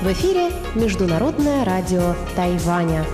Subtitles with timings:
[0.00, 3.04] В эфире Международное радио Тайваня.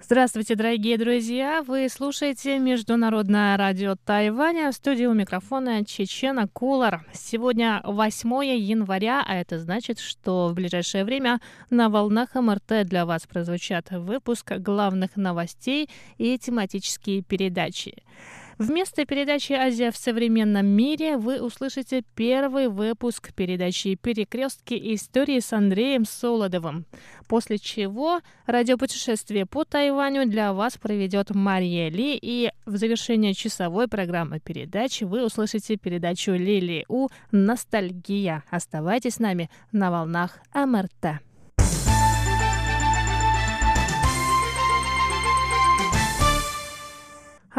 [0.00, 1.62] Здравствуйте, дорогие друзья!
[1.62, 4.72] Вы слушаете Международное радио Тайваня.
[4.72, 7.06] В студии у микрофона Чечена Кулар.
[7.12, 11.40] Сегодня 8 января, а это значит, что в ближайшее время
[11.70, 18.02] на волнах МРТ для вас прозвучат выпуск главных новостей и тематические передачи.
[18.58, 26.04] Вместо передачи «Азия в современном мире» вы услышите первый выпуск передачи «Перекрестки истории» с Андреем
[26.04, 26.84] Солодовым,
[27.28, 34.40] после чего радиопутешествие по Тайваню для вас проведет Мария Ли, и в завершение часовой программы
[34.40, 38.42] передач вы услышите передачу Лили У «Ностальгия».
[38.50, 41.20] Оставайтесь с нами на волнах МРТ.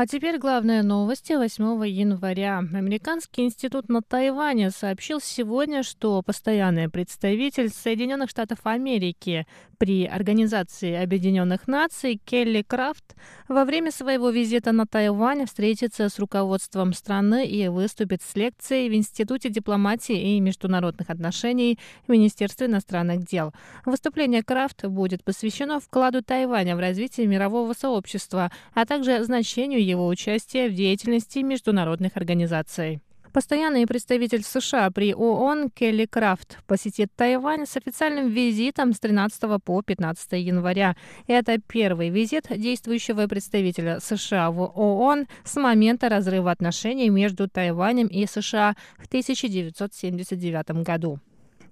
[0.02, 2.60] А теперь главные новости 8 января.
[2.60, 9.46] Американский институт на Тайване сообщил сегодня, что постоянный представитель Соединенных Штатов Америки
[9.78, 13.16] при Организации Объединенных Наций Келли Крафт
[13.50, 18.94] во время своего визита на Тайвань встретится с руководством страны и выступит с лекцией в
[18.94, 23.54] Институте дипломатии и международных отношений в Министерстве иностранных дел.
[23.86, 30.70] Выступление Крафт будет посвящено вкладу Тайваня в развитие мирового сообщества, а также значению его участия
[30.70, 33.02] в деятельности международных организаций.
[33.34, 39.82] Постоянный представитель США при ООН Келли Крафт посетит Тайвань с официальным визитом с 13 по
[39.84, 40.96] 15 января.
[41.28, 48.26] Это первый визит действующего представителя США в ООН с момента разрыва отношений между Тайванем и
[48.26, 51.20] США в 1979 году.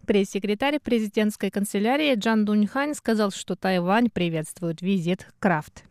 [0.05, 5.83] Пресс-секретарь президентской канцелярии Джан Дуньхань сказал, что Тайвань приветствует визит Крафт.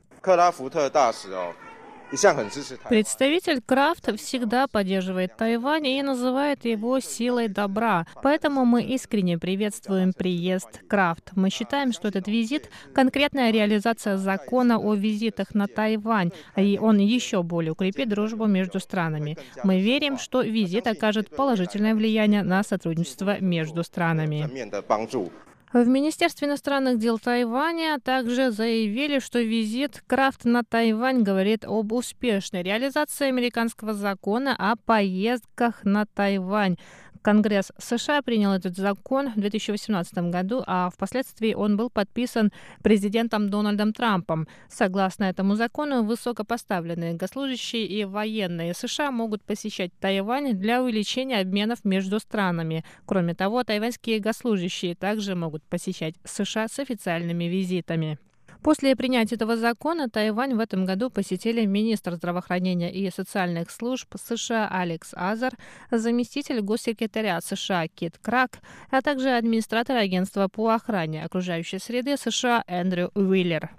[2.89, 8.07] Представитель Крафт всегда поддерживает Тайвань и называет его силой добра.
[8.23, 11.33] Поэтому мы искренне приветствуем приезд Крафт.
[11.35, 17.43] Мы считаем, что этот визит— конкретная реализация закона о визитах на Тайвань, и он еще
[17.43, 19.37] более укрепит дружбу между странами.
[19.65, 24.49] Мы верим, что визит окажет положительное влияние на сотрудничество между странами.
[25.77, 32.63] В Министерстве иностранных дел Тайваня также заявили, что визит Крафт на Тайвань говорит об успешной
[32.63, 36.79] реализации американского закона о поездках на Тайвань.
[37.23, 43.93] Конгресс США принял этот закон в 2018 году, а впоследствии он был подписан президентом Дональдом
[43.93, 44.47] Трампом.
[44.69, 52.19] Согласно этому закону, высокопоставленные госслужащие и военные США могут посещать Тайвань для увеличения обменов между
[52.21, 52.85] странами.
[53.07, 58.19] Кроме того, тайваньские госслужащие также могут посещать США с официальными визитами.
[58.63, 64.69] После принятия этого закона Тайвань в этом году посетили министр здравоохранения и социальных служб США
[64.71, 65.53] Алекс Азар,
[65.91, 68.59] заместитель госсекретаря США Кит Крак,
[68.91, 73.71] а также администратор агентства по охране окружающей среды США Эндрю Уиллер.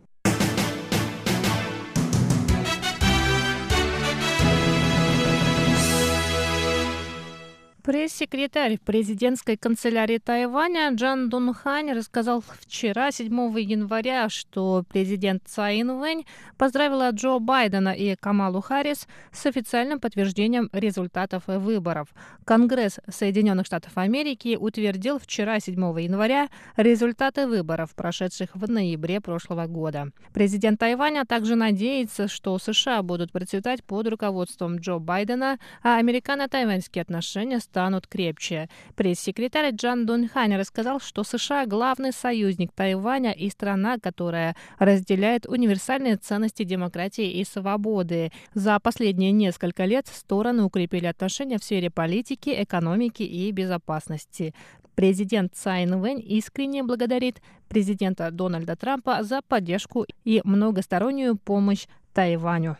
[7.87, 13.31] Пресс-секретарь президентской канцелярии Тайваня Джан Дунхань рассказал вчера, 7
[13.61, 16.25] января, что президент Цай Инвэнь
[16.57, 22.09] поздравила Джо Байдена и Камалу Харрис с официальным подтверждением результатов выборов.
[22.43, 30.11] Конгресс Соединенных Штатов Америки утвердил вчера, 7 января, результаты выборов, прошедших в ноябре прошлого года.
[30.33, 37.61] Президент Тайваня также надеется, что США будут процветать под руководством Джо Байдена, а американо-тайваньские отношения
[37.61, 38.69] станут станут крепче.
[38.95, 46.63] Пресс-секретарь Джан Дунхань рассказал, что США– главный союзник Тайваня и страна, которая разделяет универсальные ценности
[46.63, 48.31] демократии и свободы.
[48.55, 54.55] За последние несколько лет стороны укрепили отношения в сфере политики, экономики и безопасности.
[54.95, 62.77] Президент Цай Инвэнь искренне благодарит президента Дональда Трампа за поддержку и многостороннюю помощь Тайваню.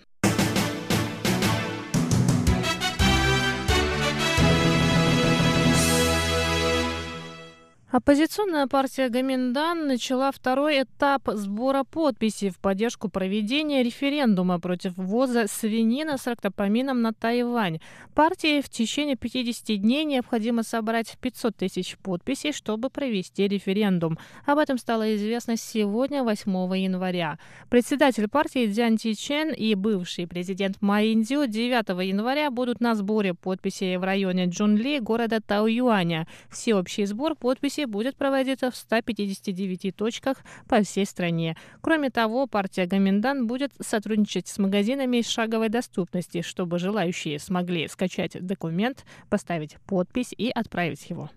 [7.89, 16.17] Оппозиционная партия Гаминдан начала второй этап сбора подписей в поддержку проведения референдума против ввоза свинины
[16.17, 17.79] с рактопамином на Тайвань.
[18.13, 24.19] Партии в течение 50 дней необходимо собрать 500 тысяч подписей, чтобы провести референдум.
[24.45, 27.39] Об этом стало известно сегодня, 8 января.
[27.69, 33.33] Председатель партии Дзян Ти Чен и бывший президент Ма Индзю 9 января будут на сборе
[33.33, 36.27] подписей в районе Джунли, города Тауюаня.
[36.51, 40.37] Всеобщий сбор подписей комиссии будет проводиться в 159 точках
[40.67, 41.55] по всей стране.
[41.81, 49.05] Кроме того, партия Гоминдан будет сотрудничать с магазинами шаговой доступности, чтобы желающие смогли скачать документ,
[49.29, 51.29] поставить подпись и отправить его.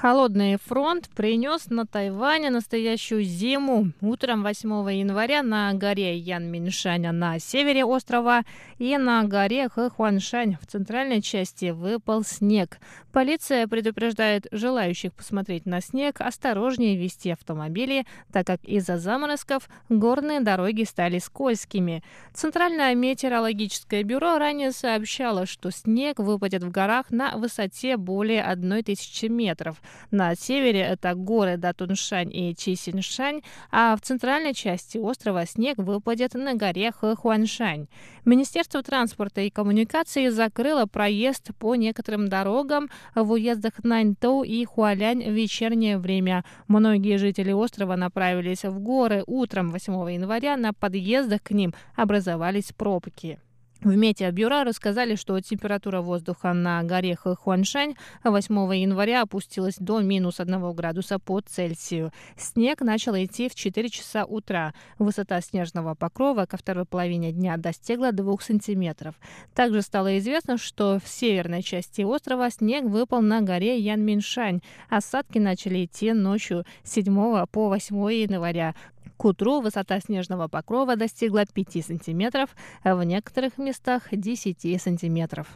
[0.00, 3.92] Холодный фронт принес на Тайване настоящую зиму.
[4.02, 8.42] Утром 8 января на горе Янминшань на севере острова
[8.76, 12.78] и на горе Хэхуаншань в центральной части выпал снег.
[13.10, 20.82] Полиция предупреждает желающих посмотреть на снег осторожнее вести автомобили, так как из-за заморозков горные дороги
[20.82, 22.02] стали скользкими.
[22.34, 29.80] Центральное метеорологическое бюро ранее сообщало, что снег выпадет в горах на высоте более 1000 метров.
[30.10, 36.54] На севере это горы Датуншань и Чисиншань, а в центральной части острова снег выпадет на
[36.54, 37.88] горе Хэхуаншань.
[38.24, 45.32] Министерство транспорта и коммуникации закрыло проезд по некоторым дорогам в уездах Наньтоу и Хуалянь в
[45.32, 46.44] вечернее время.
[46.68, 50.56] Многие жители острова направились в горы утром 8 января.
[50.56, 53.38] На подъездах к ним образовались пробки.
[53.86, 57.94] В метеобюро рассказали, что температура воздуха на горе Хуаншань
[58.24, 62.10] 8 января опустилась до минус 1 градуса по Цельсию.
[62.36, 64.74] Снег начал идти в 4 часа утра.
[64.98, 69.14] Высота снежного покрова ко второй половине дня достигла 2 сантиметров.
[69.54, 74.62] Также стало известно, что в северной части острова снег выпал на горе Янминшань.
[74.90, 78.74] Осадки начали идти ночью 7 по 8 января.
[79.16, 82.50] К утру высота снежного покрова достигла 5 сантиметров,
[82.82, 85.48] а в некоторых местах 10 сантиметров.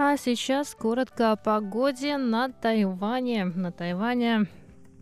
[0.00, 3.44] А сейчас коротко о погоде на Тайване.
[3.44, 4.46] На Тайване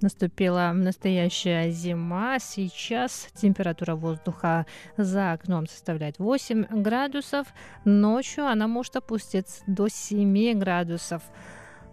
[0.03, 2.39] Наступила настоящая зима.
[2.39, 4.67] Сейчас температура воздуха
[4.99, 7.47] за окном составляет 8 градусов.
[7.85, 11.23] Ночью она может опуститься до 7 градусов.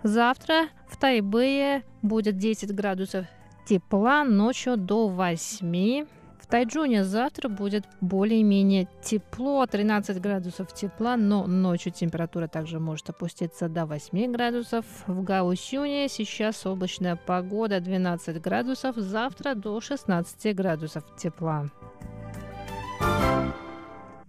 [0.03, 3.25] Завтра в Тайбэе будет 10 градусов
[3.65, 6.22] тепла, ночью до 8 в
[6.53, 13.87] Тайджуне завтра будет более-менее тепло, 13 градусов тепла, но ночью температура также может опуститься до
[13.87, 14.85] 8 градусов.
[15.07, 21.71] В Гаусюне сейчас облачная погода 12 градусов, завтра до 16 градусов тепла.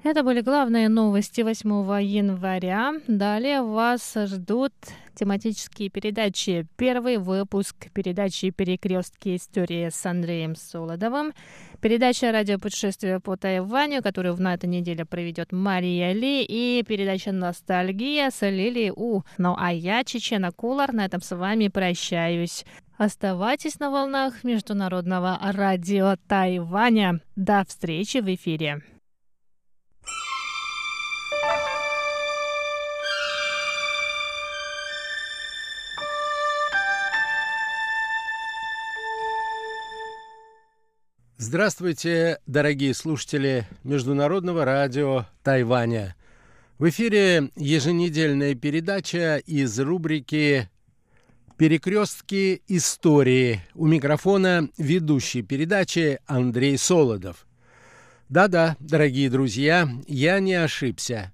[0.04, 1.66] Это были главные новости 8
[2.02, 2.92] января.
[3.08, 4.74] Далее вас ждут
[5.14, 6.66] тематические передачи.
[6.76, 11.32] Первый выпуск передачи «Перекрестки истории» с Андреем Солодовым.
[11.80, 16.44] Передача «Радиопутешествие по Тайваню», которую на этой неделе проведет Мария Ли.
[16.46, 19.22] И передача «Ностальгия» с Лили У.
[19.38, 22.66] Ну а я, Чечена Кулар, на этом с вами прощаюсь.
[22.98, 27.20] Оставайтесь на волнах Международного радио Тайваня.
[27.36, 28.82] До встречи в эфире.
[41.46, 46.16] Здравствуйте, дорогие слушатели Международного радио Тайваня.
[46.78, 50.70] В эфире еженедельная передача из рубрики
[51.58, 53.60] «Перекрестки истории».
[53.74, 57.46] У микрофона ведущий передачи Андрей Солодов.
[58.30, 61.30] Да-да, дорогие друзья, я не ошибся.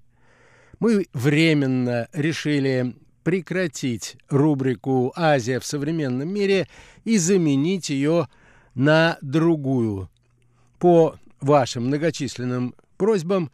[0.81, 6.67] Мы временно решили прекратить рубрику «Азия в современном мире»
[7.05, 8.27] и заменить ее
[8.75, 10.09] на другую.
[10.79, 13.51] По вашим многочисленным просьбам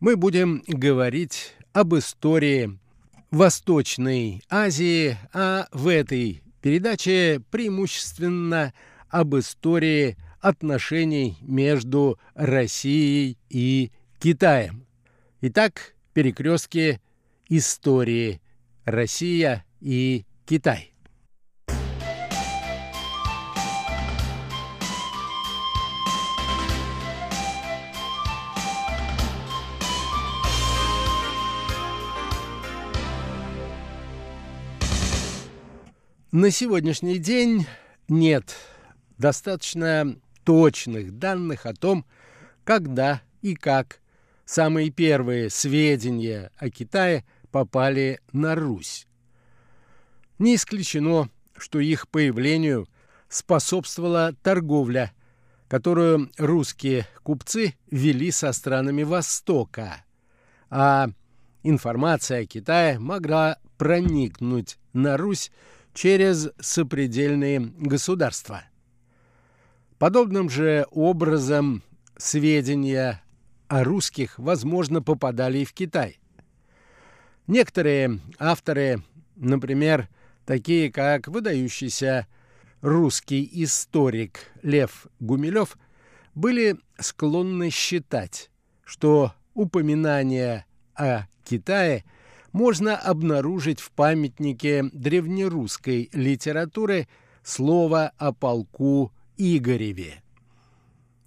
[0.00, 2.78] мы будем говорить об истории
[3.30, 8.74] Восточной Азии, а в этой передаче преимущественно
[9.08, 14.86] об истории отношений между Россией и Китаем.
[15.40, 17.00] Итак, перекрестки
[17.48, 18.40] истории
[18.84, 20.91] Россия и Китай.
[36.32, 37.66] На сегодняшний день
[38.08, 38.56] нет
[39.18, 42.06] достаточно точных данных о том,
[42.64, 44.00] когда и как
[44.46, 49.06] самые первые сведения о Китае попали на Русь.
[50.38, 52.88] Не исключено, что их появлению
[53.28, 55.12] способствовала торговля,
[55.68, 60.02] которую русские купцы вели со странами Востока,
[60.70, 61.10] а
[61.62, 65.52] информация о Китае могла проникнуть на Русь
[65.94, 68.64] через сопредельные государства.
[69.98, 71.82] Подобным же образом
[72.16, 73.22] сведения
[73.68, 76.18] о русских, возможно, попадали и в Китай.
[77.46, 79.02] Некоторые авторы,
[79.36, 80.08] например,
[80.44, 82.26] такие как выдающийся
[82.80, 85.76] русский историк Лев Гумилев,
[86.34, 88.50] были склонны считать,
[88.84, 92.04] что упоминание о Китае
[92.52, 97.08] можно обнаружить в памятнике древнерусской литературы
[97.42, 100.22] слово о полку Игореве.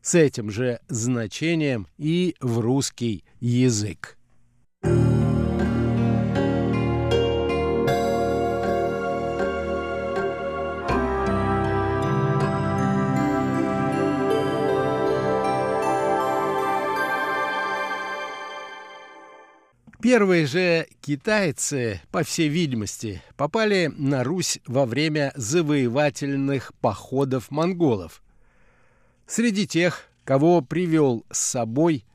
[0.01, 4.17] с этим же значением и в русский язык.
[20.05, 28.21] Первые же китайцы, по всей видимости, попали на Русь во время завоевательных походов монголов,
[29.25, 32.05] Среди тех, кого привел с собой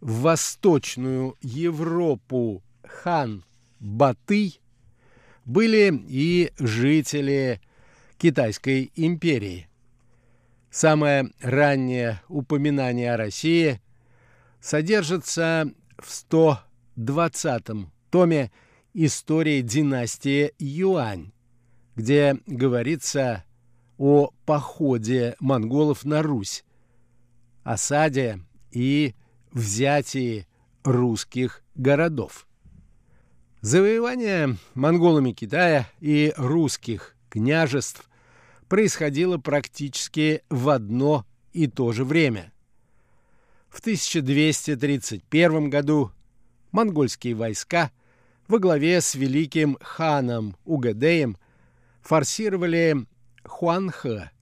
[0.00, 3.44] в Восточную Европу хан
[3.80, 4.60] Батый,
[5.44, 7.60] были и жители
[8.18, 9.68] Китайской империи.
[10.70, 13.80] Самое раннее упоминание о России
[14.60, 15.68] содержится
[15.98, 16.08] в
[16.96, 18.50] 120-м томе
[18.94, 21.32] истории династии Юань,
[21.96, 23.44] где говорится
[23.98, 26.64] о походе монголов на Русь,
[27.64, 29.14] осаде и
[29.52, 30.46] взятии
[30.84, 32.46] русских городов.
[33.60, 38.08] Завоевание монголами Китая и русских княжеств
[38.68, 42.52] происходило практически в одно и то же время.
[43.68, 46.10] В 1231 году
[46.72, 47.92] монгольские войска
[48.48, 51.36] во главе с великим ханом Угадеем
[52.00, 53.06] форсировали
[53.44, 54.32] Хуанхэ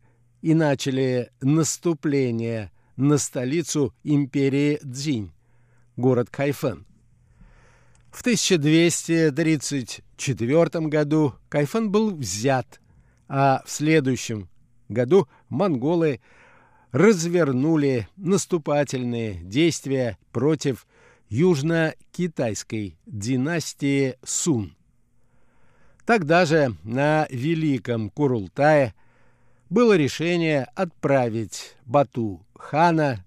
[0.43, 5.33] и начали наступление на столицу империи Цзинь,
[5.97, 6.87] город Кайфэн.
[8.11, 12.81] В 1234 году Кайфэн был взят,
[13.29, 14.49] а в следующем
[14.89, 16.21] году монголы
[16.91, 20.89] развернули наступательные действия против
[22.21, 24.77] южно-китайской династии Сун.
[26.05, 28.95] Тогда же на Великом Курултае
[29.71, 33.25] было решение отправить Бату хана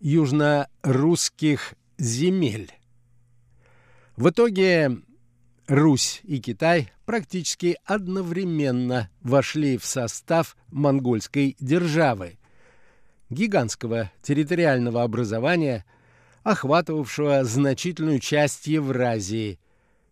[0.00, 2.72] южно-русских земель.
[4.16, 4.98] В итоге
[5.68, 12.38] Русь и Китай практически одновременно вошли в состав монгольской державы,
[13.30, 15.84] гигантского территориального образования,
[16.42, 19.60] охватывавшего значительную часть Евразии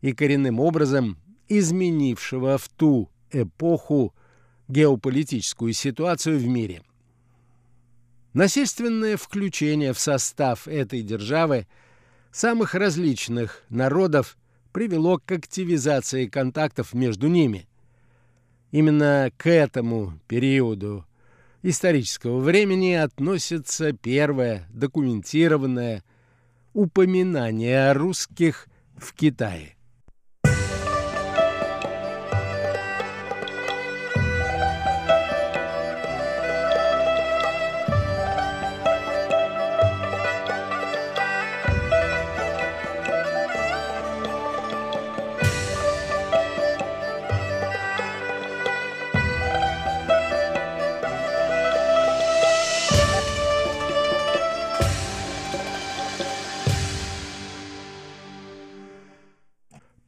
[0.01, 1.19] и коренным образом
[1.49, 4.15] изменившего в ту эпоху
[4.69, 6.83] геополитическую ситуацию в мире.
[8.33, 11.67] Насильственное включение в состав этой державы
[12.31, 14.39] самых различных народов
[14.73, 17.67] привело к активизации контактов между ними.
[18.71, 21.05] Именно к этому периоду
[21.63, 26.05] исторического времени относится первое документированное
[26.73, 29.75] упоминание о русских в Китае.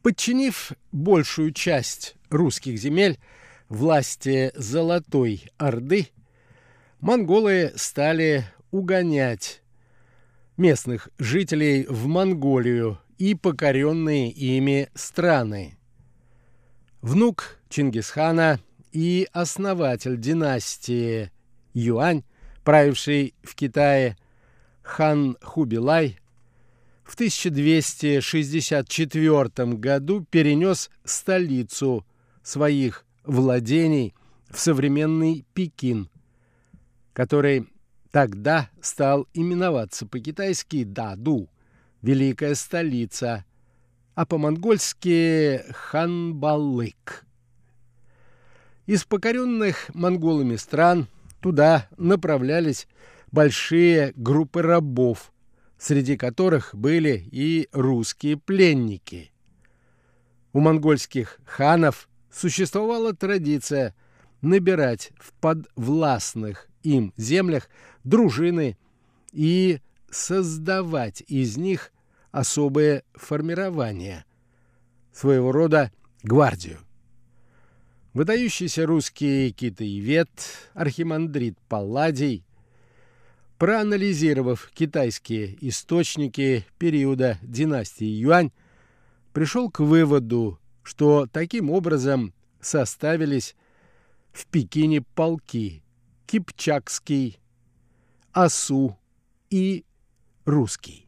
[0.03, 3.21] Подчинив большую часть русских земель
[3.69, 6.09] власти Золотой Орды,
[7.01, 9.63] монголы стали угонять
[10.57, 15.79] местных жителей в Монголию и покоренные ими страны.
[17.01, 18.59] Внук Чингисхана
[18.91, 21.31] и основатель династии
[21.75, 22.25] Юань,
[22.65, 24.17] правивший в Китае,
[24.83, 26.19] хан Хубилай,
[27.13, 32.07] в 1264 году перенес столицу
[32.43, 34.15] своих владений
[34.49, 36.09] в современный Пекин,
[37.13, 37.69] который
[38.11, 41.51] тогда стал именоваться по-китайски Даду,
[42.01, 43.45] великая столица,
[44.15, 47.27] а по-монгольски Ханбалык.
[48.87, 51.09] Из покоренных монголами стран
[51.43, 52.89] туда направлялись
[53.31, 55.32] большие группы рабов,
[55.83, 59.33] среди которых были и русские пленники.
[60.53, 63.93] У монгольских ханов существовала традиция
[64.43, 67.69] набирать в подвластных им землях
[68.05, 68.79] дружины
[69.33, 71.91] и создавать из них
[72.31, 74.25] особые формирования,
[75.13, 75.91] своего рода
[76.23, 76.79] гвардию.
[78.15, 80.31] Выдающийся русский китаевед
[80.75, 82.45] архимандрит Палладий
[83.63, 88.51] Проанализировав китайские источники периода династии Юань,
[89.33, 93.55] пришел к выводу, что таким образом составились
[94.33, 95.85] в Пекине полки
[96.27, 97.39] Кипчакский,
[98.33, 98.99] Асу
[99.49, 99.85] и
[100.45, 101.07] Русский.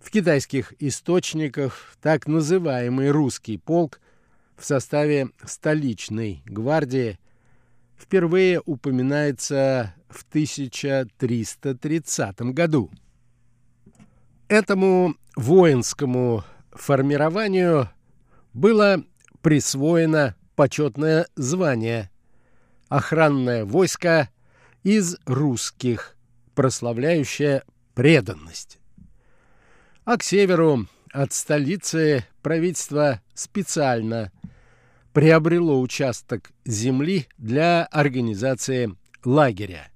[0.00, 3.98] В китайских источниках так называемый русский полк
[4.58, 7.18] в составе столичной гвардии
[8.04, 12.90] впервые упоминается в 1330 году.
[14.48, 17.88] Этому воинскому формированию
[18.52, 19.02] было
[19.40, 22.10] присвоено почетное звание
[22.88, 24.28] «Охранное войско
[24.82, 26.14] из русских»,
[26.54, 27.62] прославляющее
[27.94, 28.78] преданность.
[30.04, 34.30] А к северу от столицы правительство специально
[35.14, 39.88] приобрело участок земли для организации лагеря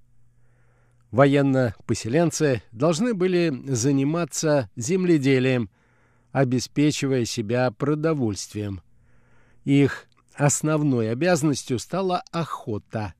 [1.10, 5.70] военно-поселенцы должны были заниматься земледелием,
[6.32, 8.82] обеспечивая себя продовольствием.
[9.64, 13.14] Их основной обязанностью стала охота.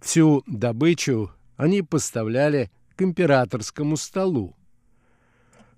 [0.00, 4.54] Всю добычу они поставляли к императорскому столу.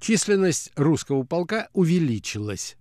[0.00, 2.76] численность русского полка увеличилась.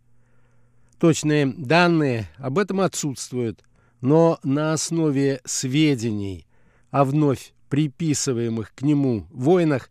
[0.99, 3.63] Точные данные об этом отсутствуют,
[4.01, 6.47] но на основе сведений
[6.91, 9.89] о вновь приписываемых к нему войнах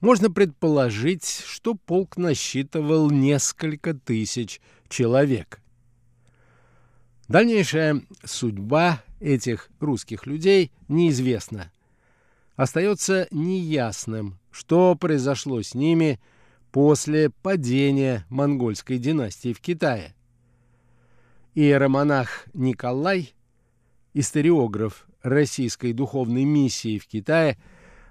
[0.00, 5.60] можно предположить, что полк насчитывал несколько тысяч человек.
[7.26, 11.72] Дальнейшая судьба этих русских людей неизвестна.
[12.56, 16.20] Остается неясным, что произошло с ними
[16.72, 20.14] после падения монгольской династии в Китае
[21.58, 23.34] иеромонах Николай,
[24.14, 27.58] историограф российской духовной миссии в Китае,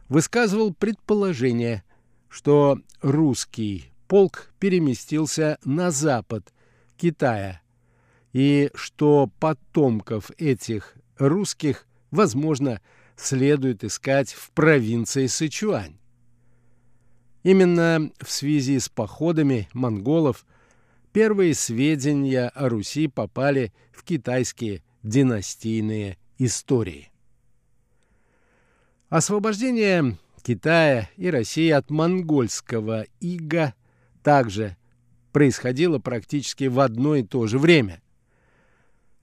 [0.10, 1.84] высказывал предположение,
[2.28, 6.54] что русский полк переместился на запад
[6.98, 7.62] Китая
[8.34, 12.82] и что потомков этих русских, возможно,
[13.16, 15.98] следует искать в провинции Сычуань.
[17.44, 20.46] Именно в связи с походами монголов
[21.14, 27.12] первые сведения о Руси попали в китайские династийные истории.
[29.10, 33.74] Освобождение Китая и России от монгольского ига
[34.24, 34.78] также
[35.34, 38.02] происходило практически в одно и то же время.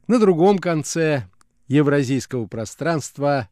[0.08, 1.28] На другом конце
[1.68, 3.48] евразийского пространства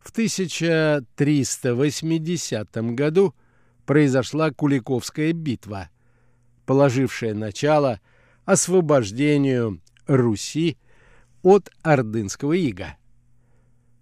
[0.00, 3.36] в 1380 году
[3.88, 5.88] произошла Куликовская битва,
[6.66, 8.02] положившая начало
[8.44, 10.76] освобождению Руси
[11.42, 12.98] от ордынского ига.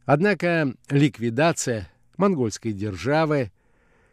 [0.05, 3.53] Однако ликвидация монгольской державы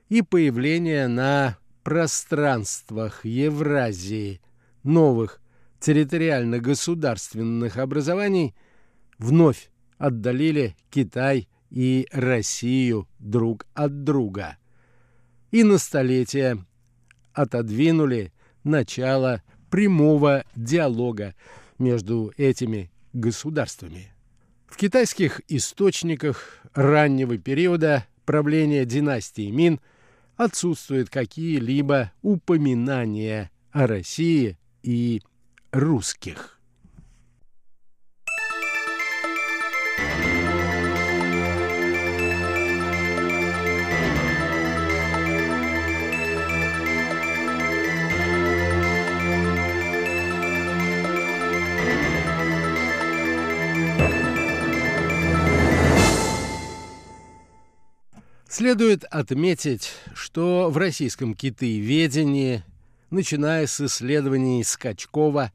[0.09, 4.41] и появление на пространствах Евразии
[4.83, 5.41] новых
[5.79, 8.53] территориально-государственных образований
[9.17, 14.57] вновь отдалили Китай и Россию друг от друга
[15.53, 16.57] и на столетия
[17.31, 21.35] отодвинули начало прямого диалога
[21.77, 24.11] между этими государствами.
[24.65, 29.79] В китайских источниках раннего периода правления династии Мин
[30.37, 35.21] отсутствуют какие-либо упоминания о России и
[35.71, 36.59] русских.
[58.53, 62.63] Следует отметить, что в российском китаеведении,
[63.09, 65.51] начиная с исследований Скачкова,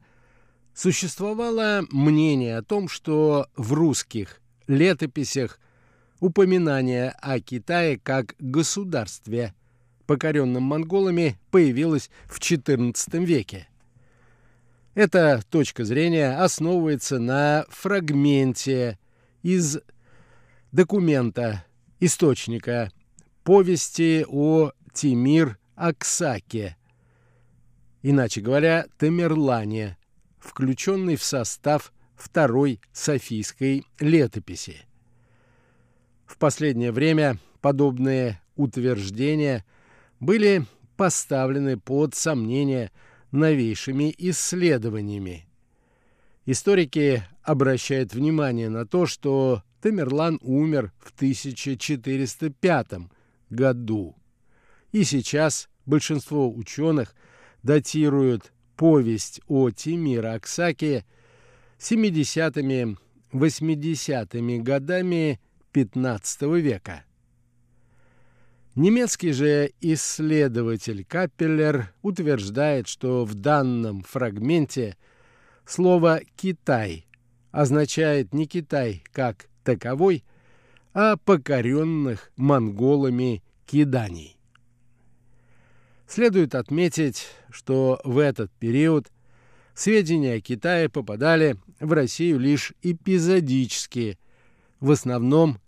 [0.73, 5.61] существовало мнение о том, что в русских летописях
[6.19, 9.53] упоминание о Китае как государстве,
[10.05, 13.69] покоренном монголами, появилось в XIV веке.
[14.93, 18.99] Эта точка зрения основывается на фрагменте
[19.41, 19.79] из
[20.73, 21.63] документа
[21.99, 22.91] источника
[23.43, 26.77] повести о Тимир Аксаке,
[28.01, 29.97] иначе говоря, Тамерлане,
[30.39, 34.85] включенный в состав второй Софийской летописи.
[36.25, 39.65] В последнее время подобные утверждения
[40.19, 40.65] были
[40.97, 42.91] поставлены под сомнение
[43.31, 45.47] новейшими исследованиями.
[46.45, 52.87] Историки обращают внимание на то, что Тамерлан умер в 1405
[53.49, 54.15] году.
[54.91, 57.15] И сейчас большинство ученых
[57.63, 61.05] датируют повесть о Тимира Аксаке
[61.79, 62.97] 70-ми,
[63.31, 65.39] 80-ми годами
[65.73, 67.03] XV века.
[68.75, 74.95] Немецкий же исследователь Каппеллер утверждает, что в данном фрагменте
[75.65, 77.05] слово «Китай»
[77.51, 80.23] означает не Китай как таковой,
[80.95, 84.35] а покоренных монголами киданий.
[86.07, 89.11] Следует отметить, что в этот период
[89.75, 94.17] сведения о Китае попадали в Россию лишь эпизодически,
[94.79, 95.59] в основном,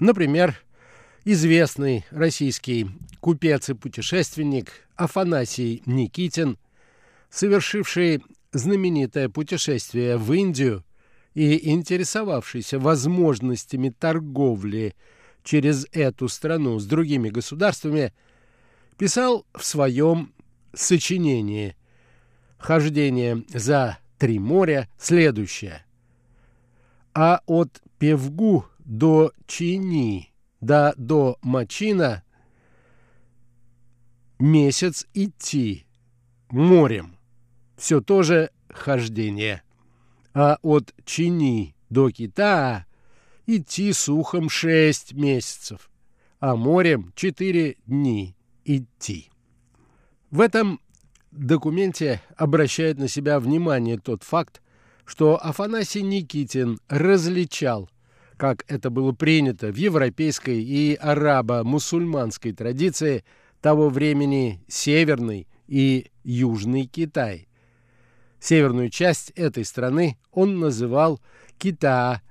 [0.00, 0.56] например,
[1.26, 2.88] известный российский
[3.20, 6.56] купец и путешественник Афанасий Никитин,
[7.28, 8.22] совершивший
[8.52, 10.84] знаменитое путешествие в Индию
[11.34, 14.94] и интересовавшийся возможностями торговли
[15.44, 18.12] через эту страну с другими государствами,
[18.96, 20.32] писал в своем
[20.74, 21.76] сочинении
[22.58, 25.84] «Хождение за три моря» следующее.
[27.14, 32.22] А от Певгу до Чини, да до Мачина
[34.38, 35.86] месяц идти
[36.50, 37.16] морем.
[37.76, 39.62] Все тоже хождение
[40.40, 42.86] а от Чини до Китая
[43.48, 45.90] идти сухом шесть месяцев,
[46.38, 49.30] а морем четыре дни идти.
[50.30, 50.80] В этом
[51.32, 54.62] документе обращает на себя внимание тот факт,
[55.04, 57.90] что Афанасий Никитин различал
[58.36, 63.24] как это было принято в европейской и арабо-мусульманской традиции
[63.60, 67.47] того времени Северный и Южный Китай.
[68.40, 71.20] Северную часть этой страны он называл
[71.58, 72.22] Кита,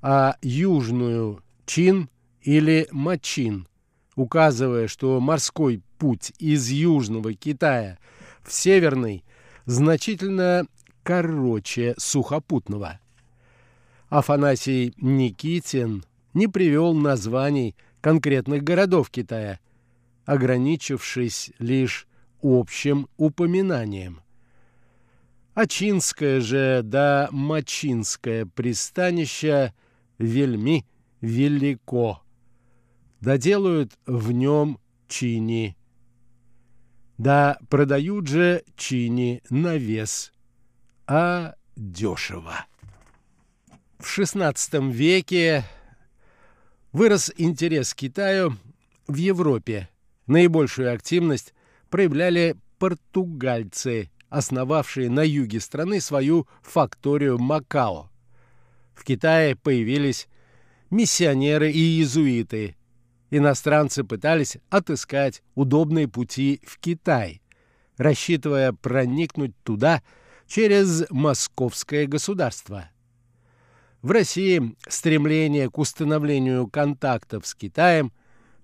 [0.00, 2.08] а южную– Чин
[2.42, 3.68] или Мачин,
[4.16, 7.98] указывая, что морской путь из Южного Китая
[8.42, 9.22] в Северный
[9.66, 10.66] значительно
[11.04, 12.98] короче сухопутного.
[14.08, 19.60] Афанасий Никитин не привел названий конкретных городов Китая,
[20.24, 22.08] ограничившись лишь
[22.42, 24.22] общим упоминанием.
[25.54, 29.74] Ачинское же да Мачинское пристанище
[30.18, 30.86] вельми
[31.20, 32.22] велико.
[33.20, 35.76] Доделают в нем чини.
[37.18, 40.32] Да продают же чини на вес,
[41.06, 42.66] а дешево.
[43.98, 45.64] В XVI веке
[46.92, 48.56] вырос интерес к Китаю
[49.06, 49.90] в Европе.
[50.26, 51.52] Наибольшую активность
[51.90, 58.08] проявляли португальцы, основавшие на юге страны свою факторию Макао.
[58.94, 60.28] В Китае появились
[60.90, 62.76] миссионеры и иезуиты.
[63.30, 67.42] Иностранцы пытались отыскать удобные пути в Китай,
[67.96, 70.02] рассчитывая проникнуть туда
[70.46, 72.88] через московское государство.
[74.02, 78.12] В России стремление к установлению контактов с Китаем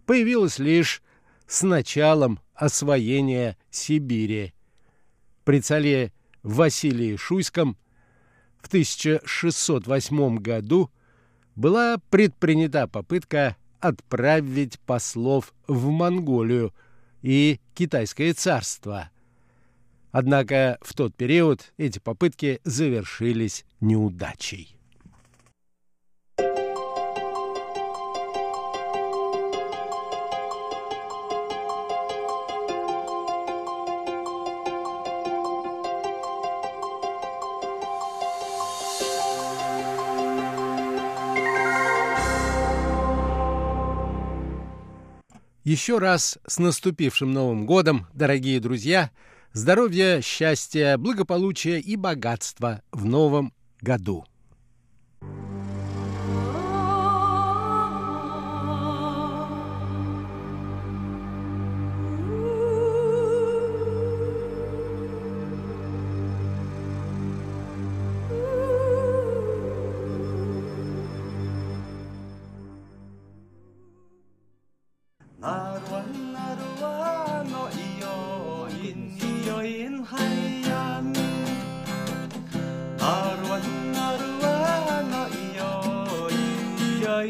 [0.05, 1.03] появилось лишь
[1.47, 4.56] с началом освоения Сибири.
[5.47, 7.77] При царе Василии Шуйском
[8.61, 10.91] в 1608 году
[11.55, 16.75] была предпринята попытка отправить послов в Монголию
[17.23, 19.11] и Китайское царство.
[20.11, 24.76] Однако в тот период эти попытки завершились неудачей.
[45.67, 49.11] Еще раз с наступившим Новым годом, дорогие друзья!
[49.53, 54.25] Здоровья, счастья, благополучия и богатства в новом году!
[87.17, 87.23] В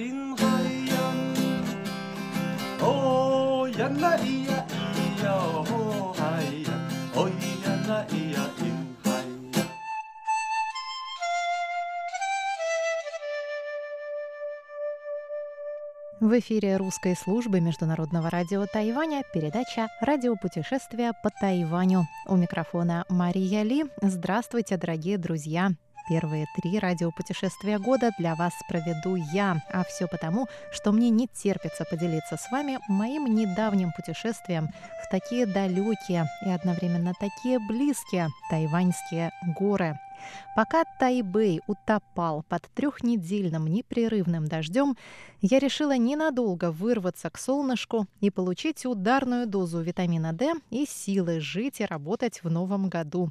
[16.40, 22.08] эфире русской службы Международного радио Тайваня передача «Радиопутешествия по Тайваню».
[22.26, 23.84] У микрофона Мария Ли.
[24.02, 25.70] Здравствуйте, дорогие друзья!
[26.08, 31.84] Первые три радиопутешествия года для вас проведу я, а все потому, что мне не терпится
[31.84, 34.68] поделиться с вами моим недавним путешествием
[35.04, 39.98] в такие далекие и одновременно такие близкие тайваньские горы–
[40.54, 44.96] Пока Тайбэй утопал под трехнедельным непрерывным дождем,
[45.42, 51.80] я решила ненадолго вырваться к солнышку и получить ударную дозу витамина D и силы жить
[51.80, 53.30] и работать в новом году.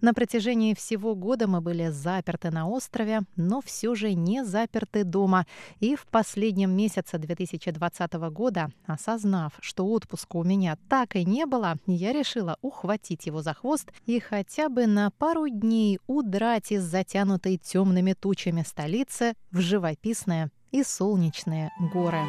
[0.00, 5.46] На протяжении всего года мы были заперты на острове, но все же не заперты дома.
[5.80, 11.76] И в последнем месяце 2020 года, осознав, что отпуска у меня так и не было,
[11.86, 15.98] я решила ухватить его за хвост и хотя бы на пару дней
[16.36, 22.20] удрать из затянутой темными тучами столицы в живописное и солнечные горы.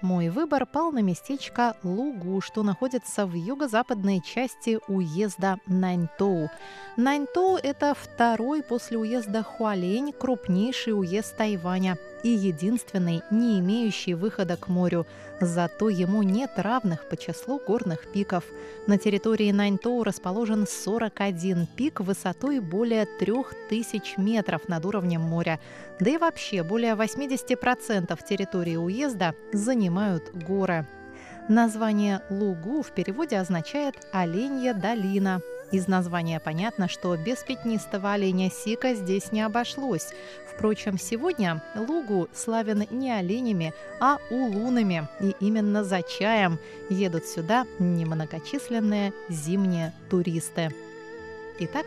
[0.00, 6.48] Мой выбор пал на местечко Лугу, что находится в юго-западной части уезда Наньтоу.
[6.96, 14.68] Наньтоу– это второй после уезда Хуалень крупнейший уезд Тайваня и единственный, не имеющий выхода к
[14.68, 15.06] морю.
[15.40, 18.44] Зато ему нет равных по числу горных пиков.
[18.86, 25.60] На территории Наньтоу расположен 41 пик высотой более 3000 метров над уровнем моря.
[25.98, 30.86] Да и вообще более 80% территории уезда занимают горы.
[31.48, 35.40] Название Лугу в переводе означает «оленья долина»,
[35.72, 40.08] Из названия понятно, что без пятнистого оленя Сика здесь не обошлось.
[40.52, 45.08] Впрочем, сегодня Лугу славен не оленями, а улунами.
[45.20, 50.70] И именно за чаем едут сюда немногочисленные зимние туристы.
[51.60, 51.86] Итак,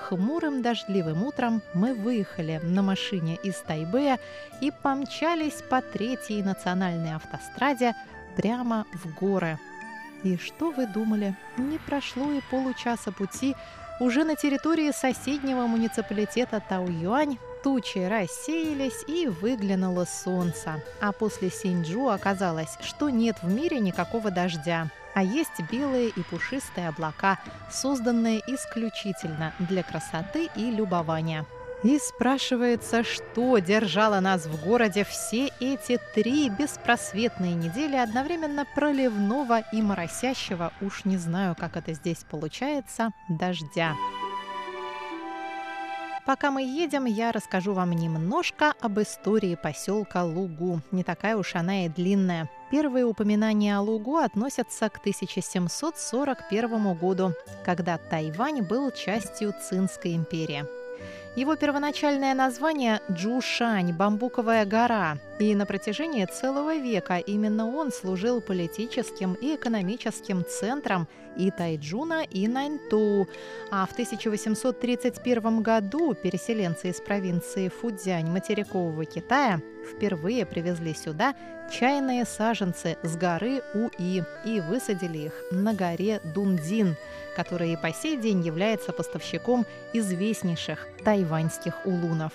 [0.00, 4.20] хмурым дождливым утром мы выехали на машине из Тайбэя
[4.60, 7.94] и помчались по третьей национальной автостраде
[8.36, 9.58] прямо в горы–
[10.24, 11.36] и что вы думали?
[11.56, 13.54] Не прошло и получаса пути,
[14.00, 20.82] уже на территории соседнего муниципалитета Тау-Юань тучи рассеялись и выглянуло солнце.
[21.00, 24.90] А после Синьчжу оказалось, что нет в мире никакого дождя.
[25.14, 27.38] А есть белые и пушистые облака,
[27.70, 31.46] созданные исключительно для красоты и любования.
[31.84, 39.82] И спрашивается, что держало нас в городе все эти три беспросветные недели одновременно проливного и
[39.82, 43.94] моросящего, уж не знаю, как это здесь получается, дождя.
[46.24, 50.80] Пока мы едем, я расскажу вам немножко об истории поселка Лугу.
[50.90, 52.48] Не такая уж она и длинная.
[52.70, 60.64] Первые упоминания о Лугу относятся к 1741 году, когда Тайвань был частью Цинской империи.
[61.36, 65.16] Его первоначальное название– Джушань, бамбуковая гора.
[65.38, 72.46] И на протяжении целого века именно он служил политическим и экономическим центром и Тайджуна, и
[72.46, 73.26] Наньту.
[73.70, 81.34] А в 1831 году переселенцы из провинции Фудзянь материкового Китая впервые привезли сюда
[81.72, 86.96] чайные саженцы с горы Уи и высадили их на горе Дундин–
[87.34, 92.32] который и по сей день является поставщиком известнейших тайваньских улунов.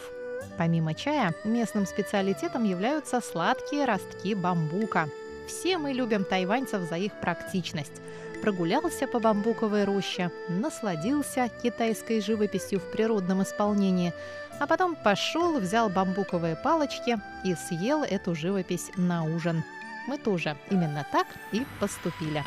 [0.58, 5.10] Помимо чая, местным специалитетом являются сладкие ростки бамбука.
[5.48, 8.02] Все мы любим тайваньцев за их практичность.
[8.42, 14.14] Прогулялся по бамбуковой роще, насладился китайской живописью в природном исполнении,
[14.60, 19.64] а потом пошел, взял бамбуковые палочки и съел эту живопись на ужин.
[20.08, 22.44] Мы тоже именно так и поступили.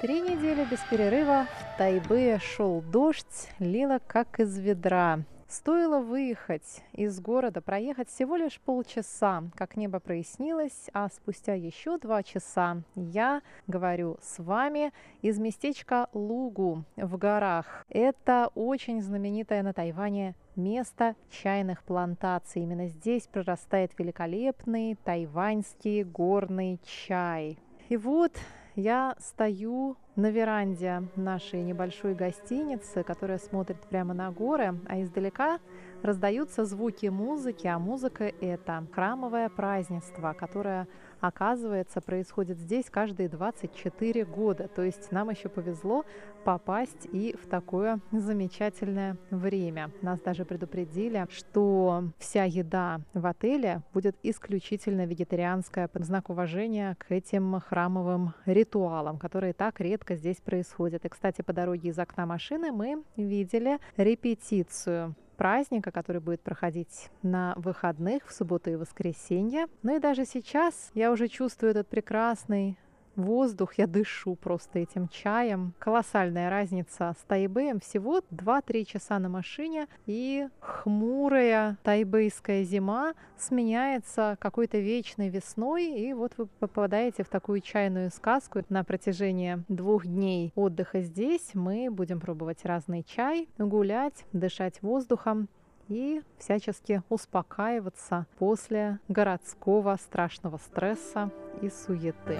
[0.00, 5.20] Три недели без перерыва в Тайбе шел дождь, лило как из ведра.
[5.48, 12.24] Стоило выехать из города, проехать всего лишь полчаса, как небо прояснилось, а спустя еще два
[12.24, 17.86] часа я говорю с вами из местечка Лугу в горах.
[17.88, 22.62] Это очень знаменитое на Тайване место чайных плантаций.
[22.62, 27.56] Именно здесь прорастает великолепный тайваньский горный чай.
[27.88, 28.32] И вот
[28.76, 35.58] я стою на веранде нашей небольшой гостиницы, которая смотрит прямо на горы, а издалека
[36.02, 40.86] раздаются звуки музыки, а музыка— это храмовое празднество, которое
[41.20, 44.68] оказывается, происходит здесь каждые 24 года.
[44.68, 46.04] То есть нам еще повезло
[46.44, 49.90] попасть и в такое замечательное время.
[50.02, 57.10] Нас даже предупредили, что вся еда в отеле будет исключительно вегетарианская, под знак уважения к
[57.10, 61.04] этим храмовым ритуалам, которые так редко здесь происходят.
[61.04, 67.54] И, кстати, по дороге из окна машины мы видели репетицию праздника, который будет проходить на
[67.56, 69.66] выходных в субботу и воскресенье.
[69.82, 72.76] Ну и даже сейчас я уже чувствую этот прекрасный
[73.16, 75.74] воздух, я дышу просто этим чаем.
[75.78, 77.80] Колоссальная разница с Тайбэем.
[77.80, 86.32] Всего 2-3 часа на машине, и хмурая тайбэйская зима сменяется какой-то вечной весной, и вот
[86.36, 88.62] вы попадаете в такую чайную сказку.
[88.68, 95.48] На протяжении двух дней отдыха здесь мы будем пробовать разный чай, гулять, дышать воздухом
[95.88, 101.30] и всячески успокаиваться после городского страшного стресса
[101.62, 102.38] и суеты.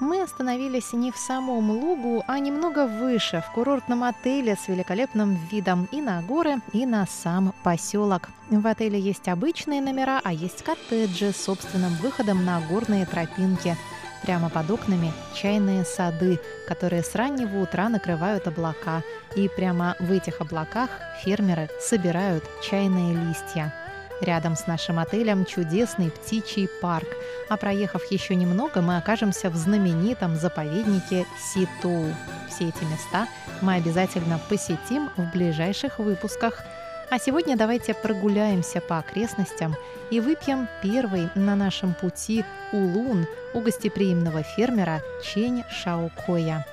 [0.00, 5.88] Мы остановились не в самом лугу, а немного выше, в курортном отеле с великолепным видом
[5.92, 8.30] и на горы, и на сам поселок.
[8.48, 13.76] В отеле есть обычные номера, а есть коттеджи с собственным выходом на горные тропинки.
[14.22, 19.02] Прямо под окнами чайные сады, которые с раннего утра накрывают облака.
[19.36, 20.88] И прямо в этих облаках
[21.22, 23.74] фермеры собирают чайные листья.
[24.20, 27.08] Рядом с нашим отелем чудесный птичий парк,
[27.48, 32.06] а проехав еще немного, мы окажемся в знаменитом заповеднике Ситоу.
[32.48, 33.26] Все эти места
[33.62, 36.62] мы обязательно посетим в ближайших выпусках.
[37.10, 39.74] А сегодня давайте прогуляемся по окрестностям
[40.10, 46.66] и выпьем первый на нашем пути улун у гостеприимного фермера Чень Шаокоя.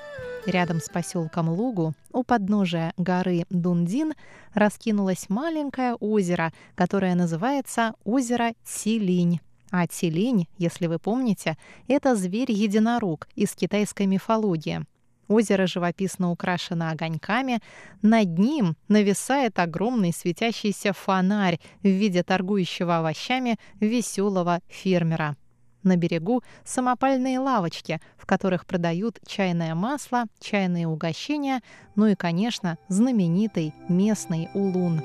[0.48, 4.14] Рядом с поселком Лугу, у подножия горы Дундин,
[4.54, 9.42] раскинулось маленькое озеро, которое называется озеро Силинь.
[9.72, 11.58] А Тилинь, если вы помните,
[11.90, 14.86] это зверь-единорог из китайской мифологии.
[15.28, 17.60] Озеро живописно украшено огоньками.
[18.02, 25.36] Над ним нависает огромный светящийся фонарь в виде торгующего овощами веселого фермера.
[25.88, 31.62] На берегу самопальные лавочки, в которых продают чайное масло, чайные угощения,
[31.96, 35.02] ну и, конечно, знаменитый местный улун.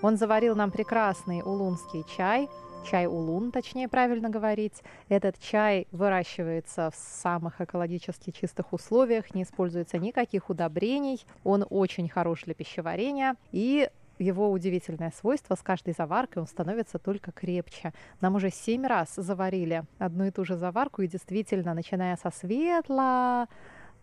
[0.00, 2.48] Он заварил нам прекрасный улунский чай,
[2.88, 4.82] чай улун, точнее правильно говорить.
[5.10, 12.44] Этот чай выращивается в самых экологически чистых условиях, не используется никаких удобрений, он очень хорош
[12.44, 17.92] для пищеварения и его удивительное свойство, с каждой заваркой он становится только крепче.
[18.20, 23.48] Нам уже семь раз заварили одну и ту же заварку, и действительно, начиная со светла,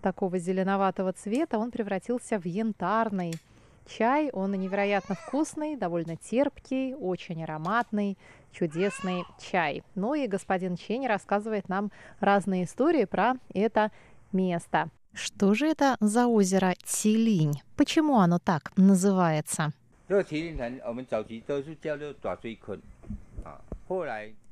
[0.01, 3.34] такого зеленоватого цвета, он превратился в янтарный
[3.88, 4.30] чай.
[4.32, 8.18] Он невероятно вкусный, довольно терпкий, очень ароматный,
[8.51, 9.84] чудесный чай.
[9.95, 13.91] Ну и господин Чень рассказывает нам разные истории про это
[14.32, 14.89] место.
[15.13, 17.61] Что же это за озеро Тилинь?
[17.78, 19.72] Почему оно так называется?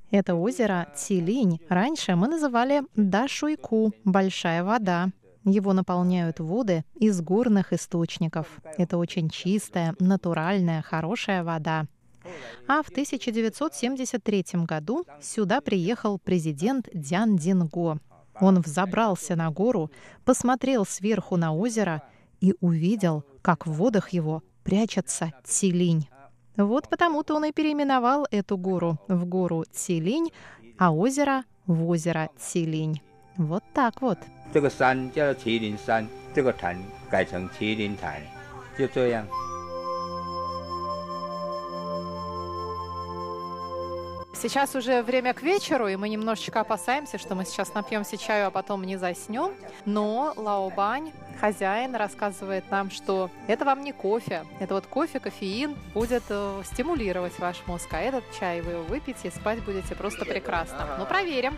[0.09, 5.09] Это озеро Тилинь раньше мы называли Дашуйку– большая вода.
[5.43, 8.47] Его наполняют воды из горных источников.
[8.77, 11.85] Это очень чистая, натуральная, хорошая вода.
[12.67, 17.99] А в 1973 году сюда приехал президент Дян Динго.
[18.39, 19.91] Он взобрался на гору,
[20.25, 22.01] посмотрел сверху на озеро
[22.39, 26.08] и увидел, как в водах его прячется Цилинь.
[26.56, 30.32] Вот потому-то он и переименовал эту гору в гору Цилинь,
[30.76, 33.00] а озеро в озеро Цилинь.
[33.36, 34.18] Вот так вот.
[34.52, 36.76] 这个山叫麒麟山，这个潭
[37.10, 38.20] 改成麒麟潭，
[38.78, 39.26] 就这样。
[44.33, 48.51] Сейчас уже время к вечеру, и мы немножечко опасаемся, что мы сейчас напьемся чаю, а
[48.51, 49.51] потом не заснем.
[49.85, 54.43] Но Лао Бань, хозяин, рассказывает нам, что это вам не кофе.
[54.59, 59.31] Это вот кофе, кофеин будет э, стимулировать ваш мозг, а этот чай вы выпьете и
[59.31, 60.95] спать будете просто прекрасно.
[60.97, 61.55] Ну, проверим.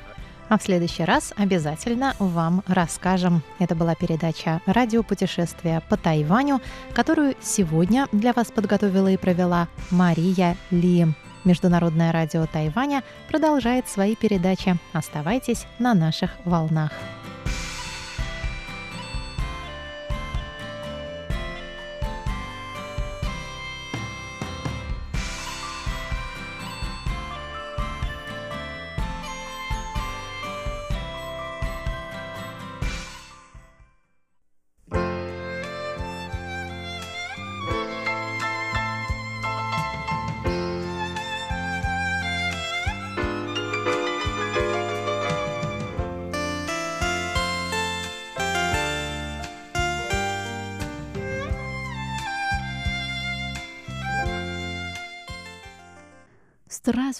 [0.48, 3.42] А в следующий раз обязательно вам расскажем.
[3.58, 6.62] Это была передача «Радиопутешествия по Тайваню»,
[6.94, 11.08] которую сегодня для вас подготовила и провела Мария Ли.
[11.46, 14.78] Международное радио Тайваня продолжает свои передачи.
[14.94, 16.92] Оставайтесь на наших волнах.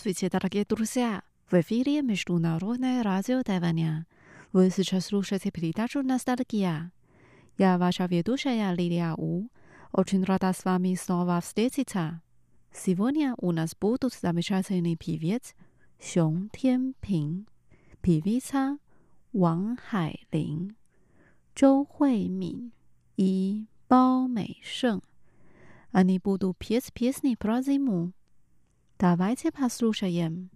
[0.06, 1.24] Здравствуйте, дорогие друзья!
[1.50, 4.06] В эфире Международное радио Тайваня.
[4.54, 6.92] Вы сейчас слушаете передачу «Ностальгия».
[7.58, 9.50] Я ваша ведущая Лилия У.
[9.92, 12.22] Очень рада с вами снова встретиться.
[12.72, 15.56] Сегодня у нас будут замечательный певец
[16.00, 17.48] Сюн Тянпин,
[18.02, 18.78] певица
[19.34, 20.76] Ван Хайлин,
[21.56, 22.74] Зhou Huimin
[23.18, 25.02] и Бао Мэйшэн.
[25.92, 28.14] Они будут петь песни про зиму.
[28.98, 30.50] davaize pasrusha yem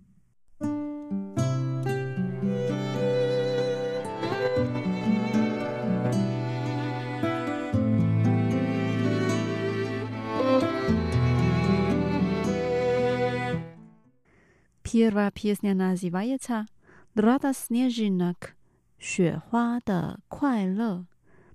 [14.84, 16.66] piera pius nana zivajita
[17.16, 18.56] dada sneezhinak
[19.00, 21.06] 雪花的快乐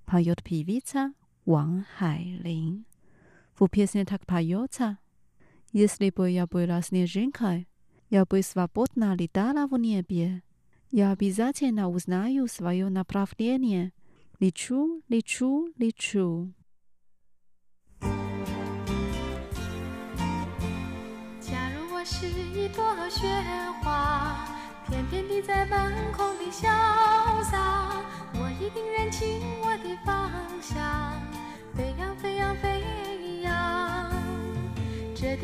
[0.07, 1.15] paiyot pi ta
[4.27, 5.04] piosna.
[5.74, 7.68] Если бы я была снежинкой,
[8.10, 10.42] я бы свободно летала в небе.
[10.90, 13.94] Я обязательно узнаю свое направление.
[14.40, 16.54] Лечу, лечу, лечу.
[21.40, 23.28] 假如我是一朵雪
[23.84, 24.48] 花，
[24.88, 26.64] 翩翩地在半空里潇
[27.44, 28.02] 洒，
[28.34, 31.22] 我一定认清我的方向，
[31.76, 33.03] 飞呀飞呀飞呀。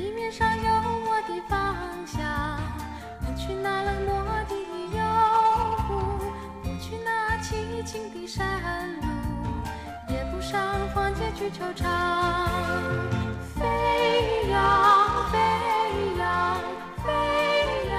[0.01, 1.77] 地面上有我的方
[2.07, 2.19] 向，
[3.21, 4.15] 不去那冷漠
[4.49, 4.57] 的
[4.97, 4.99] 幽
[5.87, 5.91] 谷，
[6.63, 9.07] 不去那凄清的山路，
[10.09, 10.59] 也不上
[10.95, 11.85] 荒间去惆怅。
[13.55, 15.37] 飞呀飞
[16.19, 16.57] 呀，
[17.05, 17.13] 飞
[17.91, 17.93] 呀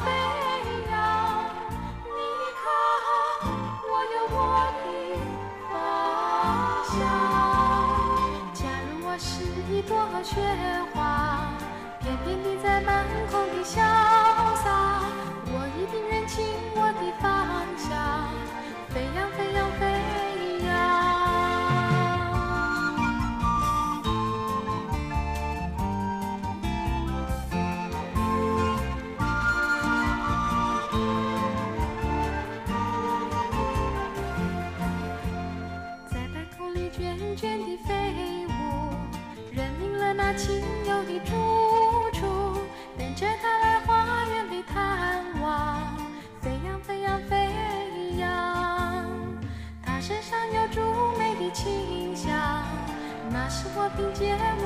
[0.00, 0.10] 飞
[0.90, 0.98] 呀，
[2.02, 2.18] 你
[2.58, 2.66] 看
[3.86, 4.36] 我有我
[4.82, 4.84] 的
[5.70, 5.72] 方
[6.90, 6.98] 向。
[8.52, 9.30] 假如我是
[9.72, 10.34] 一朵雪
[10.92, 11.19] 花。
[12.42, 13.76] 你在半空的潇
[14.64, 15.02] 洒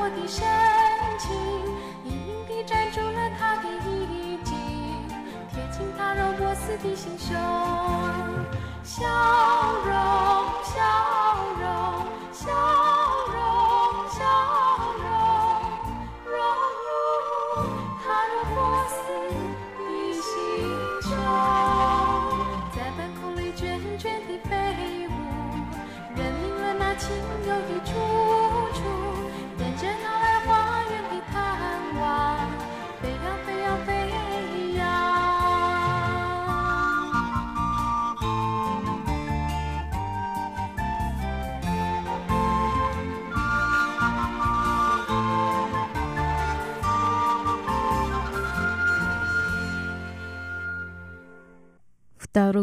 [0.04, 0.44] 我的深
[1.18, 1.32] 情，
[2.04, 4.54] 隐隐地粘住了他的衣襟，
[5.50, 7.34] 贴近他柔波似的心胸，
[8.84, 9.02] 笑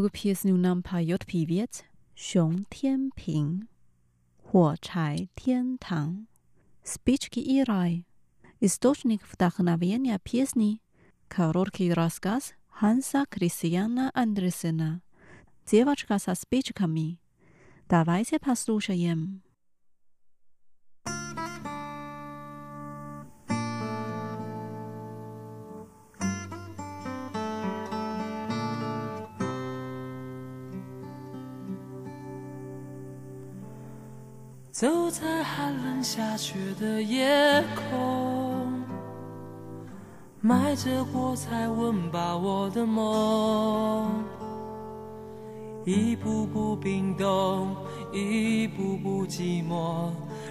[0.01, 1.83] Europäes nu nampa jpviet
[2.15, 3.67] 熊天平，
[4.41, 6.25] 火柴天堂
[6.83, 8.03] ，Spiczki i raj.
[8.59, 10.79] Istocznik wdachnawienia piesni
[11.29, 15.01] Karolki Raskas Hansa Christiana Andresena.
[15.67, 17.17] Dziewaczka sa spiczkami.
[17.87, 19.41] Dawaj się posłuchajem.
[34.81, 38.81] 走在寒冷下雪的夜空，
[40.39, 44.23] 埋着火柴温饱我的梦，
[45.85, 47.75] 一步步冰冻，
[48.11, 50.09] 一步步寂寞，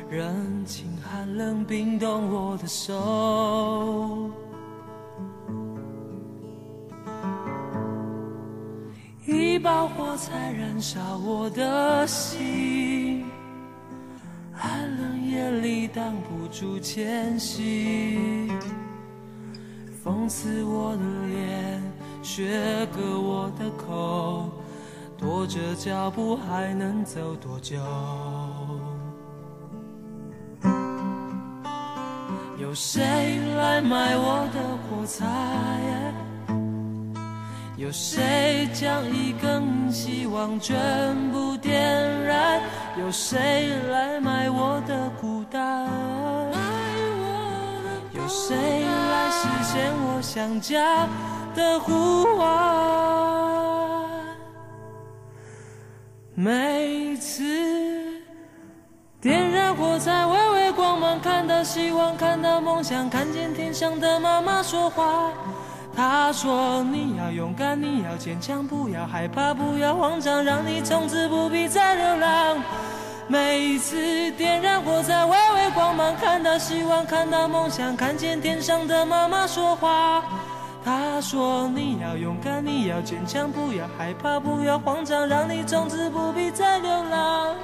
[0.09, 4.31] 人情寒冷冰冻我的手，
[9.27, 13.00] 一把火柴燃烧我的心。
[14.63, 18.47] 寒冷夜里挡不住前行，
[20.05, 21.83] 风刺我的脸，
[22.23, 24.51] 雪割我的口，
[25.17, 27.79] 拖着脚步还能走多久？
[32.59, 35.25] 有谁来买我的火柴？
[37.81, 40.77] 有谁将一根希望全
[41.33, 41.75] 部点
[42.27, 42.61] 燃？
[42.99, 45.89] 有谁来买我的孤单？
[48.13, 51.09] 有谁来实现我想家
[51.55, 52.47] 的呼唤？
[56.35, 57.43] 每次
[59.23, 65.33] 点燃火柴，微微光芒，看到希望，看到梦想，看见天上的妈妈说话。
[66.01, 72.57] 他说：“你要勇敢，你要坚强，不要害怕，不要慌张，让你从此不必再流浪。”
[73.29, 80.25] 每一次点燃火柴，微微光芒，看到希望，看到梦想，看见天上的妈妈说话。
[80.83, 87.55] 他说：“你要勇敢，你要坚强，不要害怕，不要慌张，让你从此不必再流浪。”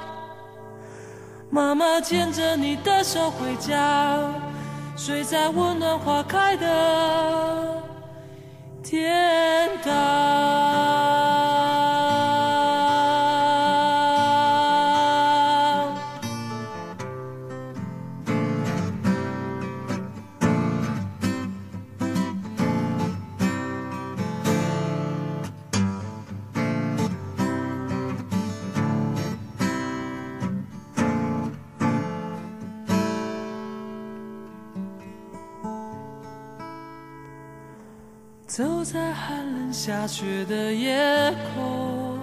[1.48, 4.18] 妈妈牵着你的手回家，
[4.94, 7.85] 睡在温暖花开的。
[8.88, 11.25] 天大。
[38.92, 42.20] 在寒冷下雪的夜空，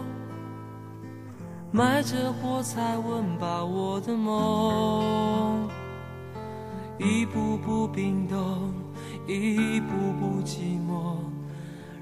[1.73, 5.67] 埋着火柴温饱我的梦，
[6.97, 8.71] 一步步冰冻，
[9.27, 11.17] 一步步寂寞，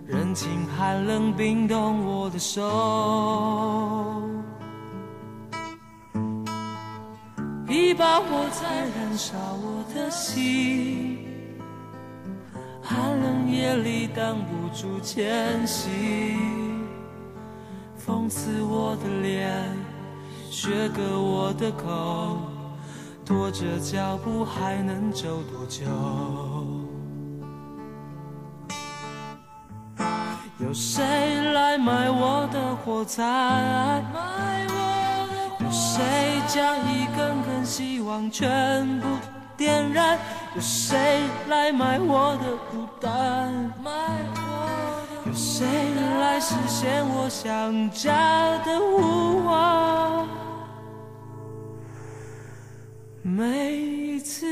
[0.05, 0.47] 人情
[0.77, 2.61] 寒冷冰冻我的手，
[7.67, 11.17] 一把火在燃烧我的心，
[12.93, 16.85] 寒冷夜里挡不住前行，
[17.95, 19.49] 风刺我的脸，
[20.49, 22.35] 雪割我的口，
[23.25, 25.85] 拖着脚步还能走多久？
[30.59, 31.01] 有谁
[31.53, 34.03] 来买我的火柴？
[35.61, 36.03] 有谁
[36.45, 39.07] 将一根根希望全部
[39.61, 40.17] 点燃？
[40.55, 43.71] 有谁来买我的孤单？
[45.23, 45.67] 有谁
[46.19, 50.27] 来实现我想家的呼唤？
[53.21, 54.47] 每一次。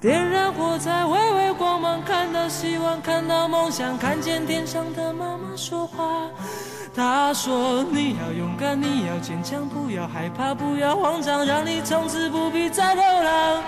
[0.00, 6.30] 点燃火柴，微微光芒，看到希望，看到梦想，看见天上的妈妈说话。
[6.94, 13.62] 她说：“你要勇敢，你要坚强，不要害怕，不要慌张，让你从此不必再流浪。”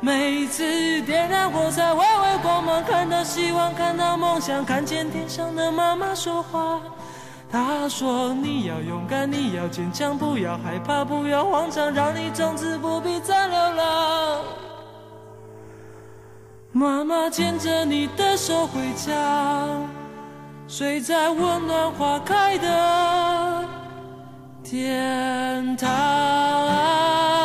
[0.00, 6.80] 每次点燃火柴，微微光芒，看到希望，看到梦想，看见天上的妈妈说话。
[7.50, 14.42] 她说：“你要勇敢，你要坚强，不要害怕，不要慌张，让你从此不必再流浪。”
[16.72, 19.12] 妈妈牵着你的手回家，
[20.68, 23.64] 睡在温暖花开的
[24.64, 27.35] 天堂。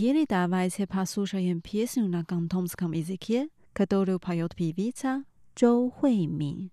[0.00, 5.24] Теперь давайте послушаем песню на кантонском языке, которую поет певица
[5.54, 6.70] Чжоу Хуймин.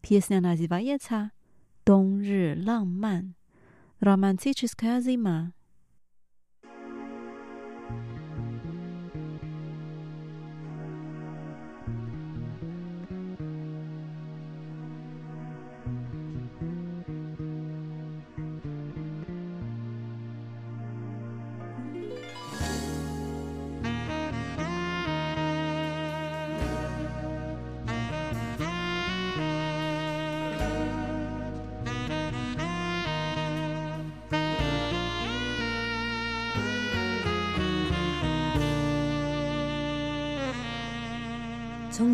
[0.00, 1.32] Песня называется
[1.84, 3.34] «Дong Ры Лангман»—
[3.98, 5.52] «Романтическая зима».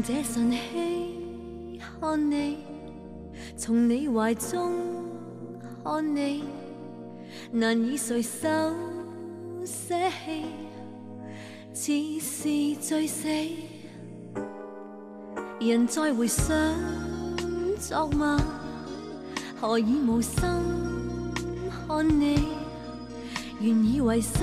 [0.07, 2.59] 這晨曦看你，
[3.57, 4.71] 從你懷中
[5.83, 6.45] 看你，
[7.51, 8.49] 難以垂手
[9.65, 9.97] 舍
[11.75, 13.29] 弃，似是醉死。
[15.59, 16.57] 人再回想
[17.81, 18.39] 昨晚，
[19.61, 20.41] 何以無心
[21.89, 22.47] 看你？
[23.61, 24.39] 原以為失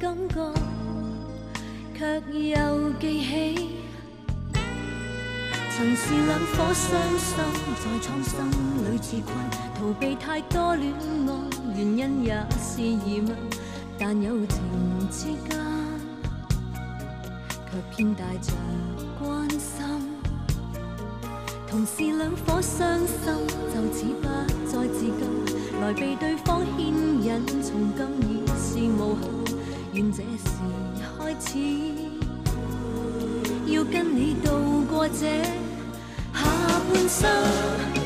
[0.00, 0.52] 感覺，
[1.96, 3.85] 卻又記起。
[5.76, 7.36] 曾是兩顆傷心，
[7.84, 8.34] 在蒼生
[8.82, 9.28] 裏自困，
[9.78, 10.80] 逃避太多戀
[11.28, 11.32] 愛，
[11.76, 13.34] 原因也是疑問。
[13.98, 14.58] 但友情
[15.10, 15.60] 之間，
[17.70, 18.54] 卻偏帶着
[19.20, 19.84] 關心。
[21.68, 23.36] 同是兩顆傷心，
[23.68, 24.26] 就此不
[24.66, 25.20] 再自禁，
[25.82, 29.28] 來被對方牽引，從今已是無憾。
[29.92, 30.48] 願這時
[31.18, 31.58] 開始，
[33.70, 35.65] 要跟你渡過這。
[37.05, 38.04] 下半生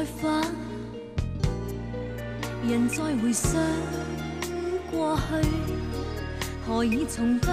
[0.00, 0.42] 再返，
[2.66, 3.52] 人再回想
[4.90, 5.22] 过去，
[6.66, 7.46] 何以从不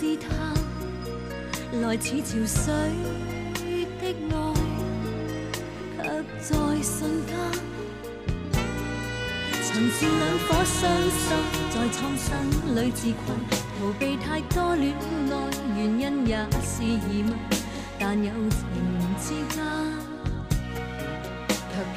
[0.00, 0.28] 试探？
[1.80, 2.74] 来似潮水
[4.00, 4.34] 的爱，
[6.02, 6.04] 却
[6.40, 7.30] 在瞬间。
[9.62, 10.74] 曾是两颗伤
[11.14, 11.22] 心，
[11.70, 12.26] 在创伤
[12.74, 13.38] 里自困，
[13.78, 14.92] 逃避太多恋
[15.30, 15.32] 爱，
[15.76, 17.32] 原因也是疑问。
[18.00, 18.58] 但友情
[19.20, 19.62] 之间，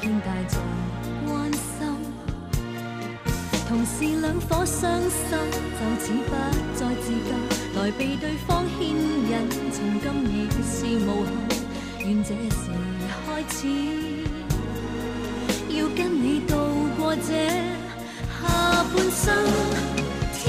[0.09, 0.57] 卻偏帶着
[1.27, 1.61] 關心。
[3.67, 5.37] 同是两颗伤心，
[5.77, 6.31] 就此不
[6.73, 7.29] 再自救，
[7.79, 9.31] 来被对方牵引，
[9.71, 10.73] 从今已是
[11.05, 11.27] 无憾。
[11.99, 12.71] 愿这时
[13.25, 13.67] 开始。
[15.69, 16.55] 要跟你渡
[16.97, 17.29] 过这
[18.41, 19.27] 下半生，
[20.33, 20.41] 天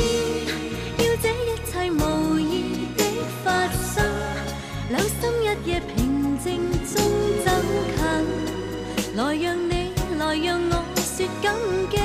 [0.97, 3.05] 要这一切无意的
[3.45, 4.03] 发生，
[4.89, 6.49] 两心一夜平静
[9.21, 11.55] 来让你来让我说感
[11.91, 12.00] 激。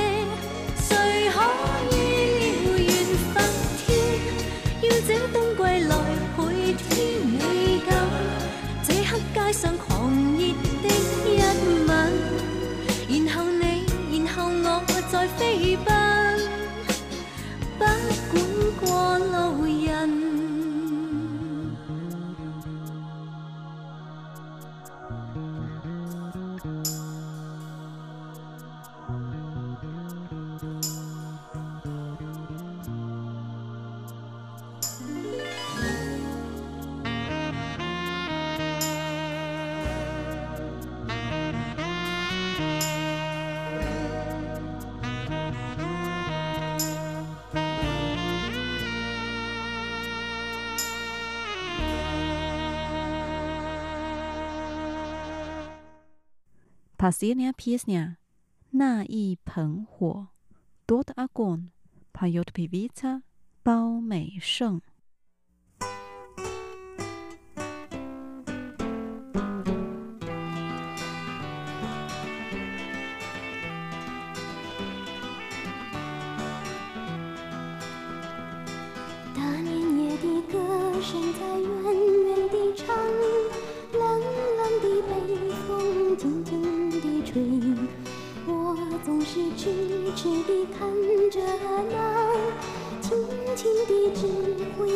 [57.06, 58.16] Pasilnia Pisnia,
[58.72, 60.30] Na i Peng Huo,
[60.88, 61.70] Dot Agon,
[62.12, 63.22] Payot Pivita,
[63.64, 64.82] Bao Mei seng.
[89.66, 89.72] 痴
[90.14, 90.88] 痴地看
[91.28, 91.40] 着
[91.90, 93.18] 那轻
[93.56, 94.24] 轻地指
[94.78, 94.88] 挥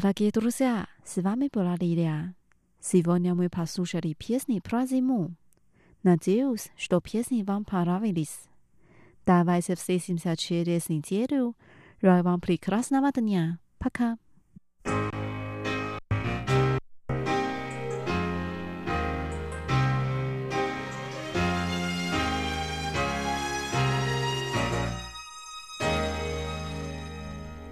[0.00, 2.36] Дорогие друзья, с вами была Лилия.
[2.78, 5.34] Сегодня мы послушали песни про зиму.
[6.04, 8.42] Надеюсь, что песни вам понравились.
[9.26, 11.56] Давайте встретимся через неделю.
[12.00, 13.58] Желаю вам прекрасного дня.
[13.78, 14.18] Пока.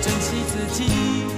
[0.00, 1.35] 珍惜自己。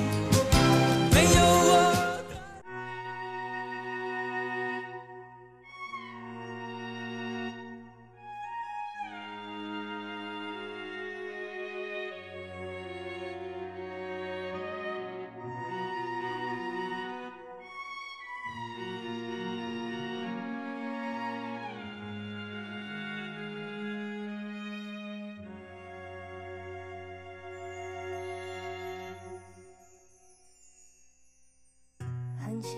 [32.61, 32.73] 墙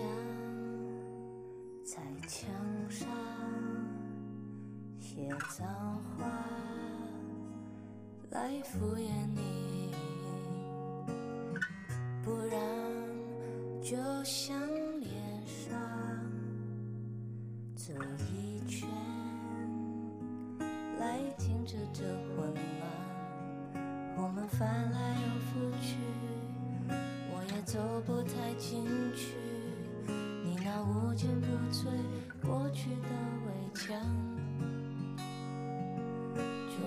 [1.83, 2.49] 在墙
[2.89, 3.07] 上
[4.99, 5.67] 写脏
[6.17, 6.25] 话
[8.29, 9.91] 来敷衍你，
[12.23, 12.59] 不然
[13.81, 14.57] 就像
[14.99, 15.11] 脸
[15.47, 15.77] 上
[17.75, 17.93] 走
[18.31, 18.87] 一圈
[20.99, 22.03] 来停止这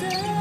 [0.00, 0.39] 的